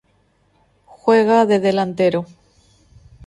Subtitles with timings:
[1.01, 2.25] Juega de delantero